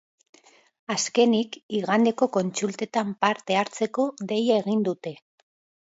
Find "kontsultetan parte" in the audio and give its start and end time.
2.39-3.61